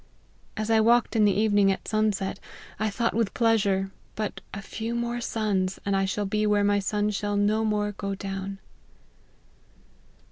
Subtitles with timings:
[0.57, 2.39] As I walked in the evening at sunset,
[2.79, 6.79] I thought with pleasure, but a few more suns, and I shall be where my
[6.79, 8.57] sun shall no more go down."